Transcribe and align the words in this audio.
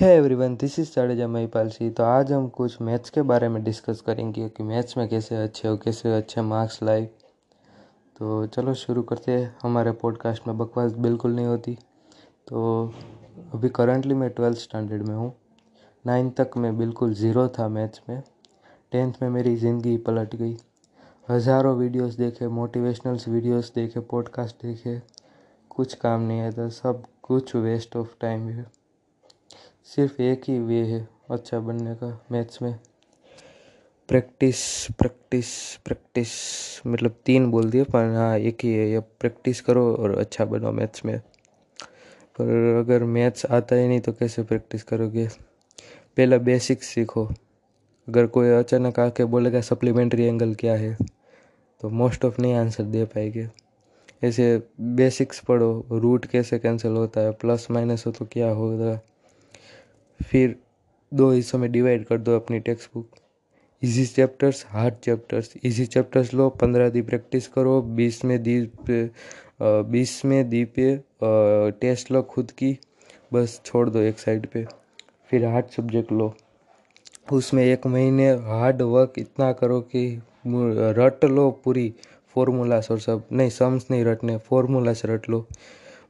है 0.00 0.08
everyone 0.16 0.54
this 0.56 0.78
is 0.78 0.90
Jadeja 0.94 1.26
Mahipal 1.28 1.68
Singh 1.68 1.90
तो 1.90 2.02
आज 2.02 2.32
हम 2.32 2.46
कुछ 2.48 2.80
मैथ्स 2.82 3.10
के 3.10 3.22
बारे 3.22 3.48
में 3.48 3.62
डिस्कस 3.64 4.00
करेंगे 4.00 4.48
कि 4.48 4.62
मैथ्स 4.62 4.96
में 4.96 5.08
कैसे 5.08 5.36
अच्छे 5.36 5.68
हो, 5.68 5.76
कैसे 5.76 6.14
अच्छे 6.16 6.40
मार्क्स 6.42 6.82
लाए। 6.82 7.04
तो 8.16 8.46
चलो 8.46 8.74
शुरू 8.74 9.02
करते 9.02 9.32
हैं। 9.32 9.56
हमारे 9.62 9.92
पॉडकास्ट 10.02 10.46
में 10.48 10.56
बकवास 10.58 10.92
बिल्कुल 10.98 11.34
नहीं 11.34 11.46
होती। 11.46 11.76
तो 12.48 12.92
अभी 13.54 13.68
करंटली 13.68 14.14
मैं 14.14 14.30
ट्वेल्थ 14.30 14.58
स्टैंडर्ड 14.58 15.08
में 15.08 15.14
हूँ। 15.14 15.32
नाइन्थ 16.04 16.36
तक 16.40 16.56
मैं 16.56 16.76
बिल्कुल 16.78 17.14
ज़ीरो 17.14 17.48
था 17.48 17.68
मैथ्स 17.68 18.02
में। 18.08 18.22
टेंथ 18.92 19.12
में 19.22 19.28
मेरी 19.30 19.56
ज़िंदगी 19.56 19.96
पलट 19.98 20.36
गई। 20.36 20.56
हज़ारों 21.28 21.76
वीडियोस 21.76 22.14
देखे 22.14 22.48
मोटिवेशनल्स 22.62 23.28
वीडियोस 23.28 23.72
देखे 23.74 24.00
पॉडकास्ट 24.00 24.62
देखे। 24.62 25.00
कुछ 25.70 25.94
काम 25.96 26.20
नहीं 26.20 26.40
आया 26.40 26.50
था, 26.50 26.68
सब 26.68 27.02
कुछ 27.22 27.56
वेस्ट 27.56 27.96
ऑफ़ 27.96 28.16
टाइम 28.20 28.48
है। 28.48 28.77
सिर्फ़ 29.96 30.22
एक 30.22 30.42
ही 30.48 30.58
वे 30.58 30.74
है 30.74 31.08
अच्छा 31.30 31.58
बनने 31.58 31.94
का 31.94 32.26
मैथ्स 32.32 32.62
में। 32.62 32.78
प्रैक्टिस 34.08 34.86
प्रैक्टिस 34.90 35.76
प्रैक्टिस 35.76 36.28
मतलब 36.86 37.14
तीन 37.26 37.50
बोल 37.50 37.70
दिए, 37.70 37.84
पर 37.84 38.14
हाँ 38.14 38.38
एक 38.38 38.58
ही 38.64 38.74
है। 38.74 38.90
ये 38.90 39.00
प्रैक्टिस 39.00 39.60
करो 39.60 39.96
और 39.96 40.18
अच्छा 40.18 40.44
बनो 40.44 40.72
मैथ्स 40.72 41.04
में। 41.04 41.18
पर 42.40 42.76
अगर 42.78 43.04
मैथ्स 43.04 43.46
आता 43.46 43.76
ही 43.76 43.88
नहीं 43.88 44.00
तो 44.00 44.12
कैसे 44.12 44.42
प्रैक्टिस 44.42 44.82
करोगे? 44.82 45.28
पहला 46.16 46.38
बेसिक्स 46.38 46.86
सीखो। 46.86 47.24
अगर 48.08 48.26
कोई 48.26 48.48
अचानक 48.50 49.00
आके 49.00 49.24
बोलेगा 49.24 49.60
सप्लीमेंट्री 49.60 50.24
एंगल 50.24 50.54
क्या 50.54 50.74
है? 50.74 50.96
तो 51.80 51.88
मोस्ट 51.88 52.24
ऑफ़ 52.24 52.42
नहीं 52.42 52.54
आंसर 52.54 52.84
दे 52.84 53.04
पाएँगे। 53.04 53.48
ऐसे 54.24 54.62
बेसिक्स 54.80 55.40
पढ़ो। 55.40 55.86
रूट 55.90 56.26
कैसे 56.26 56.58
कैंसिल 56.58 56.92
होता 56.92 57.20
है? 57.20 57.32
प्लस 57.32 57.70
माइनस 57.70 58.06
हो 58.06 58.12
तो 58.12 58.24
क्या 58.24 58.50
होगा? 58.50 59.00
फिर 60.20 60.56
दो 61.12 61.30
हिस्सों 61.30 61.58
में 61.58 61.70
डिवाइड 61.72 62.04
कर 62.06 62.18
दो 62.18 62.36
अपनी 62.36 62.58
textbook 62.94 63.16
easy 63.82 64.04
chapters 64.06 64.64
hard 64.68 64.94
chapters 65.04 65.52
easy 65.64 65.84
chapters 65.86 66.32
लो, 66.34 66.48
पंद्रह 66.50 66.88
दी 66.90 67.02
प्रैक्टिस 67.02 67.46
करो, 67.48 67.80
बीस 67.82 68.24
में 68.24 68.42
दी 68.42 68.60
बीस 69.60 70.24
में 70.24 70.48
दी 70.48 70.64
पे 70.78 70.96
टेस्ट 71.80 72.10
लो 72.12 72.22
खुद 72.22 72.50
की, 72.50 72.76
बस 73.32 73.60
छोड़ 73.64 73.88
दो 73.90 74.00
एक 74.00 74.18
साइड 74.18 74.46
पे. 74.46 74.64
फिर 75.30 75.44
हार्ड 75.44 75.66
सब्जेक्ट 75.70 76.12
लो. 76.12 76.34
उसमें 77.32 77.64
एक 77.64 77.86
महीने 77.86 78.28
हार्ड 78.28 78.82
वर्क 78.82 79.18
इतना 79.18 79.52
करो 79.52 79.80
कि 79.94 80.06
रट 80.46 81.24
लो 81.24 81.50
पूरी 81.64 81.92
फॉर्मूलास 82.34 82.90
और 82.90 83.00
सब. 83.00 83.22
नहीं 83.32 83.50
सम्स 83.50 83.86
नहीं 83.90 84.04
रटने 84.04 84.36
फॉर्मूलास 84.48 85.02
रट 85.06 85.28
लो. 85.30 85.46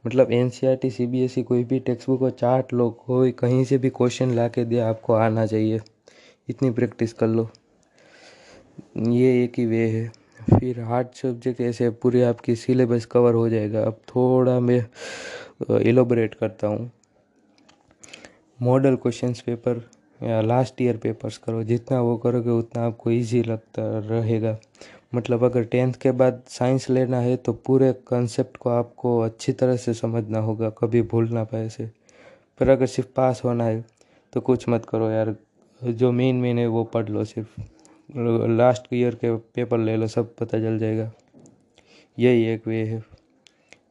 मतलब 0.05 0.31
N 0.31 0.49
C 0.49 0.67
R 0.67 0.75
T 0.75 0.89
C 0.89 1.05
B 1.07 1.21
S 1.21 1.37
E 1.37 1.43
कोई 1.43 1.63
भी 1.63 1.79
टेक्स्ट 1.79 2.09
बुक 2.09 2.19
हो 2.21 2.29
चार्ट 2.29 2.73
लो, 2.73 2.89
कोई 2.89 3.31
कहीं 3.31 3.63
से 3.65 3.77
भी 3.77 3.89
क्वेश्चन 3.89 4.33
ला 4.35 4.47
के 4.47 4.65
दे, 4.65 4.79
आपको 4.79 5.13
आना 5.13 5.45
चाहिए। 5.45 5.79
इतनी 6.49 6.69
प्रैक्टिस 6.71 7.13
कर 7.13 7.27
लो। 7.27 7.49
ये 8.97 9.43
एक 9.43 9.59
ही 9.59 9.65
वे 9.65 9.87
है। 9.89 10.07
फिर 10.49 10.79
हार्ड 10.81 11.07
सब्जेक्ट 11.15 11.61
ऐसे 11.61 11.89
पूरे 12.01 12.23
आपकी 12.23 12.55
सिलेबस 12.55 13.05
कवर 13.05 13.33
हो 13.33 13.47
जाएगा। 13.49 13.83
अब 13.83 13.99
थोड़ा 14.09 14.59
मैं 14.59 14.85
एलोबरेट 15.79 16.33
करता 16.33 16.67
हूँ। 16.67 16.89
मॉडल 18.59 18.95
क्वेश्चंस 18.95 19.41
पेपर 19.41 19.83
या 20.23 20.41
लास्ट 20.41 20.81
ईयर 20.81 20.97
पेपर्स 20.97 21.37
करो। 21.37 21.63
जितना 21.63 21.99
वो 22.01 22.15
करोगे, 22.17 22.49
उतना 22.49 22.85
आपको 22.85 23.11
इजी 23.11 23.43
लगता 23.43 23.83
रहेगा। 24.09 24.57
मतलब 25.13 25.43
अगर 25.43 25.63
टेंथ 25.63 25.93
के 25.93 26.11
बाद 26.11 26.41
साइंस 26.49 26.89
लेना 26.89 27.19
है 27.19 27.35
तो 27.35 27.53
पूरे 27.65 27.91
कंसेप्ट 28.07 28.57
को 28.57 28.69
आपको 28.69 29.17
अच्छी 29.19 29.51
तरह 29.53 29.75
से 29.75 29.93
समझना 29.93 30.39
होगा, 30.39 30.69
कभी 30.69 31.01
भूल 31.03 31.29
ना 31.29 31.43
पाए 31.43 31.69
से 31.69 31.85
पर 32.59 32.69
अगर 32.69 32.85
सिर्फ़ 32.87 33.09
पास 33.15 33.41
होना 33.45 33.63
है 33.63 33.83
तो 34.33 34.41
कुछ 34.41 34.67
मत 34.69 34.85
करो 34.85 35.09
यार। 35.09 35.35
जो 35.81 36.11
मेन 36.11 36.35
मेन 36.35 36.59
है 36.59 36.67
वो 36.67 36.83
पढ़ 36.83 37.09
लो 37.09 37.23
सिर्फ़। 37.25 37.61
लास्ट 38.49 38.87
ईयर 38.93 39.15
के 39.15 39.35
पेपर 39.35 39.77
ले 39.77 39.95
लो, 39.97 40.07
सब 40.07 40.35
पता 40.35 40.59
चल 40.59 40.77
जाएगा। 40.79 41.11
यही 42.17 42.45
एक 42.45 42.67
वे 42.67 42.83
है। 42.83 43.03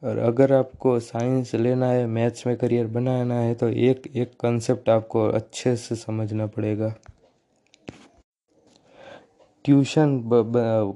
और 0.03 0.17
अगर 0.17 0.53
आपको 0.53 0.99
साइंस 0.99 1.53
लेना 1.55 1.87
है 1.87 2.05
मैथ्स 2.07 2.45
में 2.47 2.55
करियर 2.57 2.87
बनाना 2.87 3.39
है 3.39 3.53
तो 3.55 3.69
एक 3.69 4.07
एक 4.15 4.31
कंसेप्ट 4.41 4.89
आपको 4.89 5.27
अच्छे 5.29 5.75
से 5.75 5.95
समझना 5.95 6.45
पड़ेगा। 6.47 6.93
ट्यूशन 9.65 10.21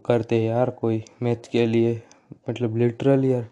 करते 0.06 0.35
हैं 0.35 0.47
यार 0.47 0.69
कोई 0.72 1.01
मैथ 1.24 1.50
के 1.51 1.66
लिए। 1.66 2.01
मतलब 2.50 2.78
लिटरली 2.78 3.31
यार 3.31 3.47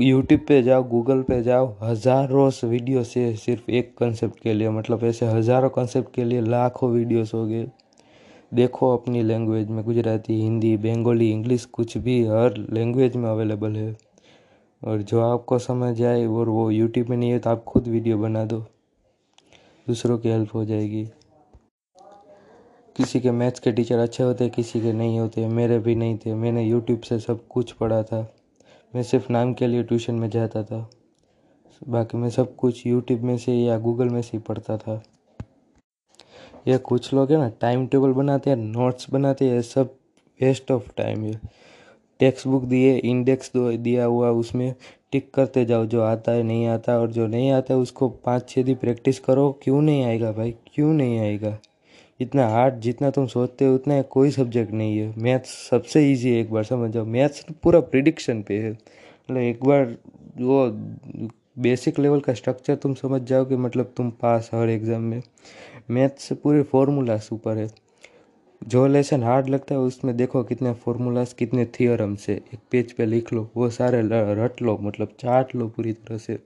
यूट्यूब 0.00 0.40
पे 0.48 0.62
जाओ 0.62 0.82
गूगल 0.84 1.22
पे 1.22 1.42
जाओ, 1.42 1.74
हज़ारों 1.82 2.50
वीडियो 2.64 3.02
से 3.04 3.34
सिर्फ़ 3.36 3.70
एक 3.70 3.94
कंसेप्ट 3.98 4.40
के 4.40 4.52
लिए 4.54 4.70
मतलब 4.70 5.04
ऐसे 5.04 5.26
हज़ारों 5.26 5.68
कंसेप्ट 5.70 6.14
के 6.14 6.24
लिए 6.24 6.40
लाखों 6.42 6.90
वीडियोस 6.90 7.34
हो 7.34 7.44
गए। 7.46 7.66
देखो 8.52 8.92
अपनी 8.96 9.22
लैंग्वेज 9.22 9.68
में 9.68 9.84
गुजराती, 9.84 10.40
हिंदी 10.40 10.76
बंगाली 10.78 11.30
इंग्लिश 11.30 11.64
कुछ 11.66 11.96
भी, 11.98 12.22
हर 12.24 12.56
लैंग्वेज 12.70 13.16
में 13.16 13.28
अवेलेबल 13.30 13.76
है। 13.76 13.96
और 14.82 15.02
जो 15.02 15.20
आपको 15.22 15.58
समझ 15.58 16.02
आए 16.02 16.24
और 16.26 16.48
वो 16.48 16.70
यूट्यूब 16.70 17.08
में 17.08 17.16
नहीं 17.16 17.30
है 17.30 17.38
तो 17.38 17.50
आप 17.50 17.64
खुद 17.64 17.88
वीडियो 17.88 18.18
बना 18.18 18.44
दो। 18.44 18.58
दूसरों 19.86 20.18
की 20.18 20.28
हेल्प 20.28 20.54
हो 20.54 20.64
जाएगी। 20.64 21.06
किसी 22.96 23.20
के 23.20 23.30
मैथ्स 23.30 23.60
के 23.60 23.72
टीचर 23.72 23.98
अच्छे 23.98 24.22
होते, 24.22 24.48
किसी 24.48 24.80
के 24.80 24.92
नहीं 24.92 25.18
होते, 25.18 25.46
मेरे 25.48 25.78
भी 25.78 25.94
नहीं 25.94 26.18
थे। 26.18 26.34
मैंने 26.34 26.64
यूट्यूब 26.64 27.00
से 27.00 27.18
सब 27.18 27.48
कुछ 27.48 27.72
पढ़ा 27.72 28.02
था। 28.02 28.34
मैं 28.94 29.02
सिर्फ़ 29.02 29.32
नाम 29.32 29.54
के 29.54 29.66
लिए 29.66 29.82
ट्यूशन 29.82 30.14
में 30.14 30.30
जाता 30.30 30.62
था। 30.62 30.90
बाकी 31.88 32.18
मैं 32.18 32.30
सब 32.30 32.56
कुछ 32.56 32.86
यूट्यूब 32.86 33.20
में 33.20 33.38
से 33.38 33.52
या 33.52 33.78
गूगल 33.78 34.08
में 34.08 34.22
से 34.22 34.30
ही 34.32 34.38
पढ़ता 34.38 34.76
था। 34.76 35.02
ये 36.68 36.78
कुछ 36.78 37.14
लोग 37.14 37.30
हैं 37.30 37.38
ना 37.38 37.48
टाइम 37.48 37.86
टेबल 37.86 38.12
बनाते 38.12 38.50
हैं 38.50 38.56
नोट्स 38.56 39.10
बनाते 39.10 39.44
हैं, 39.44 39.62
सब 39.62 39.94
वेस्ट 40.42 40.70
ऑफ़ 40.70 40.88
टाइम 40.96 41.24
है। 41.24 41.40
टेक्स्ट 42.20 42.48
बुक 42.48 42.64
दिए 42.64 42.96
इंडेक्स 42.96 43.52
दिया 43.56 44.04
हुआ 44.04 44.30
उसमें 44.30 44.74
टिक 45.12 45.34
करते 45.34 45.64
जाओ, 45.64 45.86
जो 45.86 46.02
आता 46.02 46.32
है, 46.32 46.42
नहीं 46.42 46.66
आता, 46.66 46.98
और 46.98 47.10
जो 47.10 47.26
नहीं 47.26 47.50
आता 47.50 47.74
है, 47.74 47.80
उसको 47.80 48.08
पाँच 48.08 48.48
छः 48.48 48.62
दिन 48.62 48.74
प्रैक्टिस 48.74 49.18
करो। 49.18 49.60
क्यों 49.62 49.82
नहीं 49.82 50.04
आएगा 50.04 50.32
भाई? 50.32 50.54
क्यों 50.74 50.92
नहीं 50.92 51.18
आएगा? 51.18 51.58
इतना 52.20 52.46
हार्ड 52.48 52.74
जितना 52.80 53.10
तुम 53.10 53.26
सोचते 53.26 53.64
हो, 53.64 53.74
उतना 53.74 54.00
कोई 54.02 54.30
सब्जेक्ट 54.30 54.72
नहीं 54.72 54.98
है। 54.98 55.12
मैथ्स 55.18 55.50
सबसे 55.70 56.10
इजी 56.12 56.34
है, 56.34 56.40
एक 56.40 56.50
बार 56.52 56.64
समझ 56.64 56.90
जाओ। 56.90 57.04
मैथ्स 57.04 57.44
पूरा 57.62 57.80
प्रिडिक्शन 57.80 58.42
पे 58.42 58.58
है। 58.58 58.70
मतलब 58.70 59.38
एक 59.38 59.64
बार 59.64 59.96
वो 60.40 60.66
बेसिक 61.58 61.98
लेवल 61.98 62.20
का 62.20 62.34
स्ट्रक्चर 62.34 62.74
तुम 62.74 62.94
समझ 62.94 63.20
जाओ 63.22 63.44
कि 63.44 63.56
मतलब 63.56 63.92
तुम 63.96 64.10
पास 64.22 64.50
हर 64.54 64.68
एग्ज़ाम 64.68 65.02
में। 65.02 65.22
मैथ्स 65.90 66.22
से 66.22 66.34
पूरे 66.34 66.62
फॉर्मूलास 66.62 67.28
ऊपर 67.32 67.58
है। 67.58 67.68
जो 68.62 68.86
लेसन 68.86 69.22
हार्ड 69.22 69.48
लगता 69.48 69.74
है, 69.74 69.80
उसमें 69.80 70.16
देखो 70.16 70.42
कितने 70.44 70.72
फॉर्मूलास 70.74 71.32
कितने 71.32 71.64
थियोरम 71.74 72.14
से 72.16 72.32
एक 72.32 72.58
पेज 72.70 72.92
पे 72.92 73.06
लिख 73.06 73.32
लो, 73.32 73.48
वो 73.56 73.68
सारे 73.70 74.00
रट 74.34 74.62
लो 74.62 74.76
मतलब 74.80 75.08
चाट 75.20 75.54
लो 75.54 75.68
पूरी 75.68 75.92
तरह 75.92 76.18
से। 76.18 76.38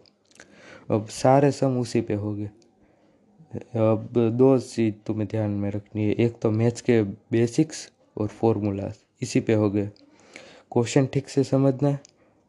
अब 0.91 1.06
सारे 1.12 1.50
सम 1.50 1.79
उसी 1.79 2.00
पे 2.00 2.15
हो 2.15 2.35
गए। 2.35 2.49
अब 3.53 4.09
दो 4.39 4.59
चीज़ 4.59 4.95
तुम्हें 5.07 5.27
ध्यान 5.29 5.51
में 5.51 5.71
रखनी 5.71 6.05
है। 6.05 6.13
एक 6.15 6.35
तो 6.43 6.51
मैथ्स 6.51 6.81
के 6.81 7.03
बेसिक्स 7.03 7.91
और 8.17 8.27
फॉर्मूलाज 8.29 8.95
इसी 9.23 9.41
पे 9.41 9.55
हो 9.55 9.71
गए। 9.71 9.87
क्वेश्चन 10.73 11.07
ठीक 11.07 11.29
से 11.29 11.45
समझना 11.45 11.97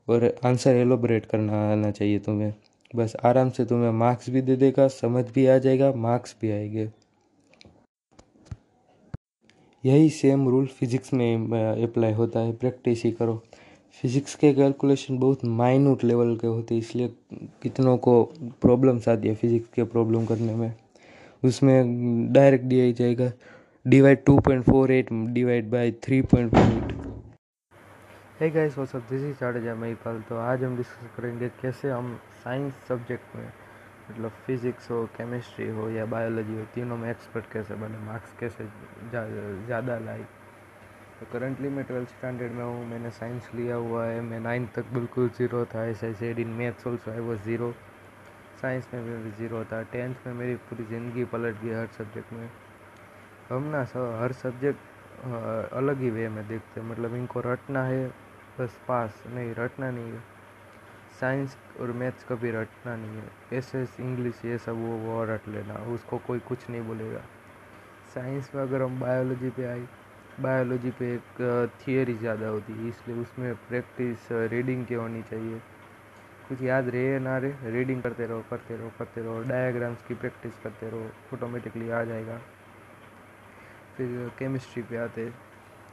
और 0.08 0.26
आंसर 0.46 0.76
एलोबरेट 0.76 1.26
करना 1.26 1.62
आना 1.72 1.92
चाहिए 1.92 2.20
तुम्हें। 2.20 2.54
बस 2.96 3.16
आराम 3.26 3.50
से 3.50 3.66
तुम्हें 3.66 3.92
मार्क्स 3.92 4.30
भी 4.30 4.42
दे 4.42 4.56
देगा, 4.56 4.88
समझ 4.88 5.24
भी 5.26 5.46
आ 5.46 5.58
जाएगा, 5.58 5.92
मार्क्स 5.94 6.36
भी 6.42 6.52
आएँगे। 6.52 6.90
यही 9.84 10.10
सेम 10.10 10.48
रूल 10.50 10.66
फिजिक्स 10.68 11.14
में 11.14 11.84
अप्लाई 11.84 12.14
होता 12.14 12.40
है। 12.40 12.54
प्रैक्टिस 12.54 13.04
ही 13.04 13.12
करो। 13.12 13.42
फिजिक्स 14.02 14.36
के 14.36 14.54
कैलकुलेशन 14.54 15.18
बहुत 15.18 15.46
माइन्यूट 15.46 16.04
लेवल 16.04 16.36
के 16.38 16.48
होते 16.48 16.76
हैं, 16.76 16.82
इसलिए 16.82 17.14
कितनों 17.64 17.98
को 17.98 18.24
प्रॉब्लम्स 18.62 19.10
आती 19.10 19.28
है 19.28 19.36
फिजिक्स 19.36 19.70
के 19.74 19.84
प्रॉब्लम 19.86 20.26
करने 20.26 20.56
में। 20.56 20.74
उसमें 21.44 22.34
डायरेक्ट 22.34 22.66
दिया 22.66 22.92
जाएगा। 22.94 23.32
Divide 23.86 24.24
two 24.26 24.40
point 24.40 24.64
four 24.66 24.92
eight 24.92 25.14
divide 25.34 25.70
by 25.72 25.92
three 26.04 26.22
point 26.24 26.52
four 26.56 26.74
eight 26.74 26.98
है 28.42 28.50
गाइस 28.52 28.78
वो 28.78 28.86
सब 28.86 29.08
दिस 29.10 29.22
इज़ 29.24 29.40
जाडेजा 29.40 29.76
महिपाल 29.76 30.22
तो 30.30 30.38
आज 30.40 30.64
हम 30.64 30.76
डिस्कस 30.78 31.10
करेंगे 31.18 31.50
कैसे 31.62 31.90
हम 31.92 32.20
साइंस 32.44 32.74
सब्जेक्ट 32.88 33.36
में 33.36 33.48
मतलब 34.10 34.32
फिज़िक्स 34.46 34.90
हो 34.92 35.04
केमिस्ट्री 35.18 35.68
हो 35.70 35.90
या 35.90 36.06
बायोलॉजी 36.12 36.56
हो, 36.58 36.64
तीनों 36.76 36.98
में 36.98 37.10
एक्सपर्ट 37.10 37.52
कैसे 37.54 37.76
बने 37.82 37.98
मार्क्स 38.06 38.32
कैसे 38.40 38.66
ज़्यादा 39.66 39.98
लाए। 40.06 40.24
तो 41.20 41.26
करंटली 41.34 41.70
मैं 41.70 41.84
ट्वेल्थ 41.86 42.10
स्टैंडर्ड 42.10 42.52
में 42.52 42.64
हूँ, 42.64 42.86
मैंने 42.90 43.10
साइंस 43.12 43.50
लिया 43.56 43.76
हुआ 43.76 44.06
है, 44.06 44.22
मैं 44.22 44.40
नाइन्थ 44.40 44.70
तक 44.76 44.94
बिल्कुल 44.94 45.30
ज़ीरो 45.38 45.66
था 45.74 45.86
ऐसे 45.88 46.08
ऐसे 46.10 46.32
in 46.32 46.48
maths 46.60 46.88
also 46.88 47.12
I 47.12 47.20
was 47.20 47.40
zero 47.46 47.74
science 48.62 48.88
में 48.94 49.24
भी 49.24 49.32
ज़ीरो 49.32 49.64
था, 49.66 49.82
टेंथ 49.84 50.16
में 50.28 50.34
मेरी 50.34 50.56
पूरी 50.70 50.86
ज़िंदगी 50.86 51.24
पलट 51.26 51.62
गई 51.62 51.74
हर 51.74 51.88
सब्जेक्ट 51.98 52.34
में। 52.34 52.50
हम 53.50 53.64
ना 53.66 53.84
सब 53.86 54.18
हर 54.22 54.32
सब्जेक्ट 54.34 55.74
अलग 55.74 56.02
ही 56.02 56.10
वे 56.10 56.28
में 56.30 56.48
देखते 56.48 56.82
मतलब 56.82 57.16
इनको 57.16 57.40
रटना 57.42 57.84
है, 57.84 58.08
बस 58.60 58.78
पास, 58.88 59.24
नहीं, 59.28 59.54
रटना 59.56 59.90
नहीं 59.92 60.12
है। 60.12 60.24
साइंस 61.20 61.58
और 61.80 61.92
मैथ्स 61.94 62.24
कभी 62.24 62.52
रटना 62.52 62.96
नहीं 62.96 63.18
है। 63.18 63.58
ऐसे 63.58 63.82
इंग्लिश, 64.02 64.42
ये 64.46 64.58
सब 64.58 64.76
वो 64.78 64.98
वो 65.00 65.24
रट 65.26 65.48
लेना, 65.48 65.74
उसको 65.94 66.18
कोई 66.28 66.40
कुछ 66.42 66.70
नहीं 66.70 66.82
बोलेगा। 66.82 67.22
साइंस 68.14 68.52
में 68.56 68.62
अगर 68.62 68.82
हम 68.82 69.00
बायोलॉजी 69.00 69.50
पे 69.50 69.66
आए 69.66 69.88
बायोलॉजी 70.40 70.92
पे 70.92 71.14
एक 71.16 71.70
थियरी 71.82 72.14
ज़्यादा 72.18 72.48
होती 72.48 72.74
है, 72.74 72.88
इसलिए 72.90 73.22
उसमें 73.22 73.54
प्रैक्टिस 73.68 74.32
रीडिंग 74.52 74.86
की 74.86 74.94
होनी 74.96 75.22
चाहिए। 75.24 75.62
कुछ 76.50 76.62
याद 76.62 76.88
रहे 76.90 77.20
ना 77.20 77.38
रहे 77.38 77.72
रीडिंग 77.72 78.02
करते 78.02 78.26
रहो 78.28 78.44
करते 78.50 78.76
रहो 78.78 78.92
करते 79.00 79.22
रहो 79.22 79.42
डायग्राम्स 79.50 80.08
की 80.08 80.14
प्रैक्टिस 80.16 80.54
करते 80.64 80.90
रहो 80.90 81.10
ऑटोमेटिकली 81.34 81.90
आ 81.90 82.04
जाएगा। 82.04 82.38
फिर 83.98 84.32
केमिस्ट्री 84.40 84.84
पे 84.84 84.98
आते 84.98 85.26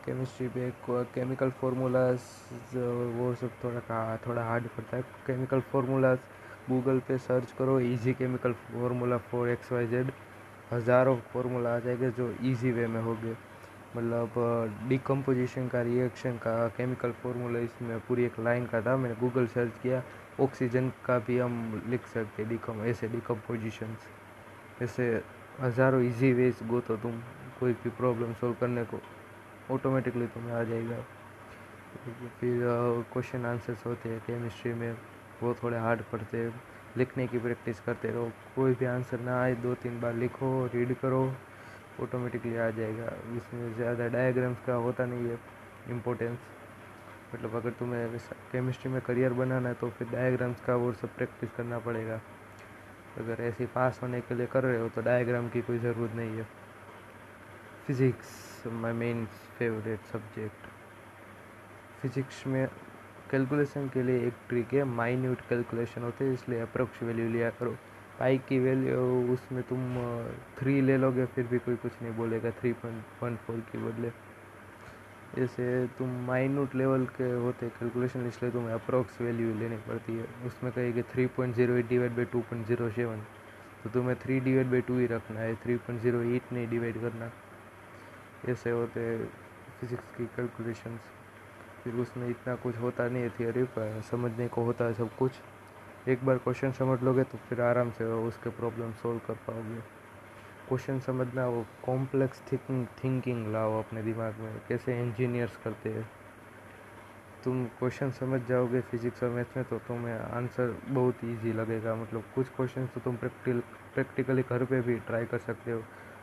केमिस्ट्री 0.07 0.49
पे 0.49 0.71
केमिकल 1.15 1.51
फार्मूलाज 1.61 2.19
वो 3.17 3.35
सब 3.35 3.51
थोड़ा 3.63 3.81
का, 3.81 4.17
थोड़ा 4.27 4.43
हार्ड 4.45 4.67
पड़ता 4.77 4.97
है। 4.97 5.03
केमिकल 5.27 5.61
फार्मूलाज 5.73 6.19
गूगल 6.69 6.99
पे 7.09 7.19
सर्च 7.21 7.53
करो 7.59 7.79
easy 7.83 8.13
chemical 8.15 8.53
formula 8.53 9.17
for 9.31 9.49
X 9.49 9.73
Y 9.73 9.87
Z 9.87 10.11
हज़ारों 10.73 11.17
फार्मूला 11.33 11.75
आ 11.75 11.79
जाएँगे 11.79 12.11
जो 12.11 12.31
इजी 12.43 12.71
वे 12.73 12.87
में 12.87 13.01
होंगे। 13.03 13.35
मतलब 13.97 14.87
डिकम्पोजिशन 14.89 15.69
का 15.69 15.83
रिएक्शन 15.83 16.37
का 16.39 16.57
केमिकल 16.77 17.13
फार्मूला 17.23 17.59
इसमें 17.61 17.99
पूरी 18.09 18.25
एक 18.25 18.39
लाइन 18.41 18.67
का 18.67 18.81
था, 18.83 18.97
मैंने 18.97 19.15
गूगल 19.21 19.47
सर्च 19.49 19.73
किया। 19.83 20.03
ऑक्सीजन 20.41 20.89
का 21.05 21.19
भी 21.19 21.39
हम 21.39 21.83
लिख 21.89 22.07
सकते 22.07 22.45
डिकम 22.45 22.85
ऐसे 22.85 23.09
डिकम्पोजिशंस 23.09 24.09
ऐसे 24.83 25.05
हज़ारों 25.61 26.01
इजी 26.03 26.33
वेज 26.33 26.63
गो 26.69 26.81
तो 26.81 26.97
तुम 26.97 27.21
कोई 27.61 27.73
भी 27.75 27.91
प्रॉब्लम 27.99 28.33
सॉल्व 28.41 28.55
करने 28.61 28.85
को 28.85 29.01
ऑटोमेटिकली 29.75 30.27
तुम्हें 30.27 30.55
आ 30.55 30.63
जाएगा। 30.65 30.97
फिर 32.41 32.61
क्वेश्चन 33.13 33.47
आंसर्स 33.47 33.87
होते 33.87 34.09
हैं 34.09 34.21
केमिस्ट्री 34.27 34.73
में 34.75 34.93
वो 35.43 35.55
थोड़े 35.63 35.79
हार्ड 35.79 36.03
पड़ते 36.13 36.39
हैं, 36.39 36.53
लिखने 36.97 37.27
की 37.27 37.39
प्रैक्टिस 37.39 37.81
करते 37.81 38.09
रहो। 38.09 38.31
कोई 38.57 38.75
भी 38.75 38.85
आंसर 38.87 39.21
ना 39.21 39.41
आए, 39.43 39.55
दो 39.55 39.75
तीन 39.75 40.01
बार 40.01 40.15
लिखो 40.15 40.51
रीड 40.75 40.95
करो 40.99 41.23
ऑटोमेटिकली 42.03 42.57
आ 42.57 42.69
जाएगा। 42.71 43.13
इसमें 43.37 43.75
ज़्यादा 43.77 44.09
डायग्राम्स 44.09 44.61
का 44.67 44.75
होता 44.77 45.07
नहीं 45.07 45.29
है 45.29 45.39
इम्पोर्टेंस 45.91 46.39
मतलब 47.35 47.55
अगर 47.57 47.71
तुम्हें 47.79 48.19
केमिस्ट्री 48.53 48.91
में 48.93 49.01
करियर 49.03 49.33
बनाना 49.35 49.69
है 49.69 49.75
तो 49.75 49.89
फिर 49.91 50.09
डायग्राम्स 50.09 50.61
का 50.61 50.75
वो 50.77 50.93
सब 50.95 51.15
प्रैक्टिस 51.17 51.51
करना 51.57 51.79
पड़ेगा। 51.81 52.21
अगर 53.19 53.43
ऐसे 53.43 53.67
पास 53.75 53.99
होने 54.03 54.21
के 54.21 54.35
लिए 54.35 54.47
कर 54.47 54.65
रहे 54.65 54.81
हो 54.81 54.89
तो 54.89 55.03
डायग्राम 55.03 55.49
की 55.49 55.61
कोई 55.63 55.79
ज़रूरत 55.79 56.15
नहीं 56.17 56.37
है। 56.37 56.47
Physics 57.87 58.67
my 58.75 58.93
main 58.95 59.25
favourite 59.59 60.01
subject 60.13 60.67
physics 62.01 62.47
में 62.47 62.67
कैलकुलेशन 63.31 63.89
के 63.89 64.03
लिए 64.03 64.27
एक 64.27 64.35
ट्रिक 64.49 64.73
है 64.75 64.85
माइन्यूट 64.87 65.41
कैलकुलेशन 65.49 66.03
होते 66.03 66.25
हैं, 66.25 66.33
इसलिए 66.35 66.61
अप्रोक्स 66.61 67.03
वैल्यू 67.03 67.29
लिया 67.31 67.51
करो। 67.51 67.71
पाई 68.19 68.39
की 68.49 68.59
वैल्यू 68.59 68.99
उसमें 69.35 69.63
तुम 69.63 69.97
थ्री 70.59 70.81
ले 70.81 70.97
लोगे, 70.97 71.27
फिर 71.27 71.47
भी 71.47 71.59
कोई 71.59 71.77
कुछ 71.77 72.03
नहीं 72.03 72.13
बोलेगा 72.17 72.51
थ्री 72.61 72.73
पॉइंट 72.75 73.23
वन 73.23 73.37
फोर 73.37 73.61
की 73.73 73.79
बदले। 73.79 74.11
जैसे 75.35 75.65
तुम 75.99 76.09
माइन्यूट 76.27 76.75
लेवल 76.75 77.05
के 77.17 77.31
होते 77.35 77.69
कैलकुलेशन 77.71 78.27
इसलिए 78.27 78.51
तुम्हें 78.53 78.75
अप्रोक्स 78.75 79.21
वैल्यू 79.21 79.55
लेनी 79.55 79.77
पड़ती 79.89 80.13
है। 80.13 80.27
उसमें 80.47 80.71
कहेगी 80.73 81.03
three 81.13 81.27
point 81.37 81.55
zero 81.55 81.75
eight 81.77 81.89
divide 81.89 82.15
by 82.17 82.25
two 82.25 82.41
point 82.43 82.67
zero 82.67 82.91
seven 82.91 83.23
तो 83.83 83.91
तुम्हें 83.91 84.17
थ्री 84.23 84.39
डिवाइड 84.41 84.71
बाई 84.71 84.81
टू 84.83 84.99
ही 84.99 85.07
रखना 85.07 85.41
है 85.41 85.55
थ्री 85.65 85.77
पॉइंट 85.77 86.01
ज़ीरो 86.03 86.23
एट 86.23 86.53
नहीं 86.53 86.69
डिवाइड 86.69 87.01
करना। 87.01 87.31
ऐसे 88.49 88.71
होते 88.71 89.17
फिज़िक्स 89.81 90.17
की 90.17 90.27
कैलकुलेशंस 90.37 91.01
फिर 91.85 91.95
उसमें 92.03 92.29
इतना 92.29 92.55
कुछ 92.63 92.77
होता 92.79 93.09
नहीं 93.09 93.23
है 93.23 93.29
थियोरी 93.39 93.63
पर 93.77 94.01
समझने 94.11 94.49
को 94.49 94.65
होता 94.65 94.85
है 94.85 94.95
सब 94.95 95.11
कुछ। 95.19 95.33
एक 96.09 96.25
बार 96.27 96.39
क्वेश्चन 96.39 96.73
समझ 96.73 97.03
लोगे 97.03 97.25
तो 97.25 97.39
फिर 97.49 97.61
आराम 97.63 97.91
से 97.91 98.05
उसके 98.05 98.51
प्रॉब्लम 98.59 98.93
सॉल्व 99.03 99.19
कर 99.27 99.35
पाओगे। 99.47 99.81
क्वेश्चन 100.69 100.99
समझना 101.01 101.47
वो 101.47 101.65
कॉम्प्लेक्स 101.85 102.41
थिंकिंग 102.53 102.87
थिंकिंग 103.05 103.47
लाओ 103.53 103.79
अपने 103.79 104.03
दिमाग 104.03 104.39
में, 104.39 104.61
कैसे 104.69 105.01
इंजीनियर्स 105.01 105.57
करते 105.57 105.91
हैं। 105.91 106.09
तुम 107.45 107.65
क्वेश्चन 107.79 108.11
समझ 108.11 108.41
जाओगे 108.49 108.81
फिजिक्स 108.81 109.23
और 109.23 109.31
मैथ्स 109.31 109.57
में 109.57 109.65
तो 109.65 109.79
तुम्हें 109.79 110.15
आंसर 110.15 110.77
बहुत 110.89 111.25
इजी 111.25 111.53
लगेगा। 111.53 111.95
मतलब 111.95 112.25
कुछ 112.35 112.49
क्वेश्चन 112.49 112.87
तो 112.87 113.01
तुम 113.01 113.17
प्रैक्टिकल 113.17 113.61
प्रैक्टिकली 113.95 114.43
घर 114.43 114.65
पे 114.65 114.81
भी 114.81 114.97
ट्राई 115.01 115.25
कर 115.25 115.39
सकते 115.39 115.73
हो। 115.73 115.83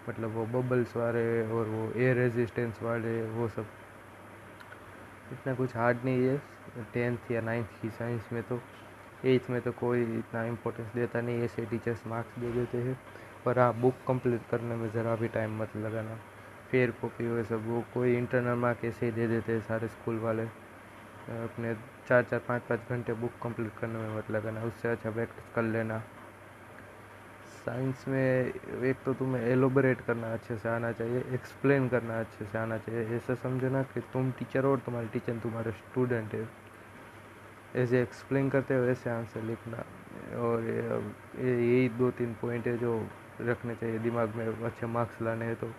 मतलब 0.10 0.32
वो 0.32 0.46
बबल्स 0.46 0.96
वाले 0.98 1.26
और 1.48 1.68
वो 1.68 1.92
एयर 1.92 2.16
रेजिस्टेंस 2.16 2.82
वाले, 2.84 3.22
वो 3.24 3.48
सब। 3.48 3.66
इतना 5.32 5.54
कुछ 5.56 5.76
हार्ड 5.76 6.04
नहीं 6.06 6.28
है। 6.28 6.38
टेंथ 6.94 7.32
या 7.32 7.42
नाइन्थ 7.42 7.82
की 7.82 7.90
साइंस 7.90 8.30
में 8.34 8.44
तो 8.44 8.60
एट्थ 9.26 9.50
में 9.50 9.62
तो 9.62 9.72
कोई 9.72 10.04
इतना 10.20 10.44
इम्पोर्टेंस 10.46 10.94
देता 10.94 11.22
नहीं 11.22 11.42
ऐसे 11.44 11.66
टीचर्स 11.66 12.08
मार्क्स 12.08 12.40
दे 12.40 12.52
देते 12.52 12.78
हैं। 12.78 13.00
पर 13.46 13.60
हाँ 13.60 13.74
बुक 13.74 13.96
कंप्लीट 14.08 14.42
करने 14.52 14.76
में 14.76 14.90
ज़रा 14.92 15.16
भी 15.16 15.28
टाइम 15.28 15.62
मत 15.62 15.76
लगाना। 15.76 16.16
फेयर 16.72 16.92
कॉपी 17.02 17.28
वो 17.28 17.44
सब, 17.44 17.68
वो 17.68 17.84
कोई 17.94 18.16
इंटरनल 18.18 18.58
मार्क 18.58 18.86
ऐसे 18.86 19.06
ही 19.06 19.12
दे 19.12 19.28
देते 19.28 19.52
हैं 19.52 19.62
सारे 19.62 19.88
स्कूल 19.88 20.20
वाले। 20.20 20.44
अपने 20.44 21.74
चार 22.08 22.24
चार, 22.24 22.40
पाँच 22.40 22.62
पाँच 22.62 22.90
घंटे 22.90 23.14
बुक 23.14 23.32
कंप्लीट 23.44 23.72
करने 23.80 24.00
में 24.00 24.18
मत 24.18 24.32
लगाना, 24.32 24.62
उससे 24.64 24.90
अच्छा 24.90 25.12
प्रैक्टिस 25.12 25.54
कर 25.56 25.64
लेना। 25.64 26.02
साइंस 27.66 28.08
में 28.08 28.54
एक 28.84 28.98
तो 29.06 29.14
तुम्हें 29.14 29.44
एलोबरेट 29.44 30.02
करना 30.02 30.34
अच्छे 30.34 30.58
से 30.58 30.70
आना 30.70 30.92
चाहिए 30.92 31.24
एक्सप्लेन 31.34 31.88
करना 31.90 32.20
अच्छे 32.20 32.46
से 32.46 32.58
आना 32.58 32.78
चाहिए। 32.78 33.16
ऐसा 33.16 33.36
समझना 33.36 33.84
कि 33.84 34.02
तुम 34.14 34.32
टीचर 34.32 34.66
और 34.66 34.80
तुम्हारे 34.80 35.08
टीचर 35.08 35.38
तुम्हारे 35.40 35.72
स्टूडेंट 35.72 36.34
है। 36.34 36.48
ऐसे 37.76 38.02
एक्सप्लेन 38.02 38.50
करते 38.50 38.76
हो 38.76 38.84
वैसे 38.84 39.10
आंसर 39.10 39.44
लिखना। 39.44 39.84
और 40.40 40.64
यही 41.38 41.88
दो 41.90 42.10
तीन 42.12 42.34
पॉइंट 42.34 42.68
है 42.68 42.78
जो 42.78 42.98
रखने 43.42 43.76
चाहिए 43.76 44.00
दिमाग 44.00 44.36
में 44.36 44.48
अच्छे 44.48 44.86
मार्क्स 44.86 45.22
लाने 45.22 45.46
हैं 45.46 45.56
तो। 45.56 45.74